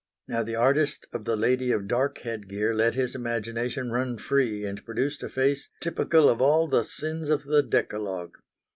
Now 0.27 0.41
the 0.41 0.55
artist 0.55 1.05
of 1.13 1.25
the 1.25 1.35
lady 1.35 1.71
of 1.71 1.87
dark 1.87 2.17
headgear 2.21 2.73
let 2.73 2.95
his 2.95 3.13
imagination 3.13 3.91
run 3.91 4.17
free 4.17 4.65
and 4.65 4.83
produced 4.83 5.21
a 5.21 5.29
face 5.29 5.69
typical 5.79 6.27
of 6.27 6.41
all 6.41 6.67
the 6.67 6.81
sins 6.83 7.29
of 7.29 7.43
the 7.43 7.61
Decalogue. 7.61 8.35